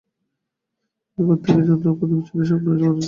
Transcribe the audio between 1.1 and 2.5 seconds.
এই করতে গিয়ে জানলাম কত বিচিত্র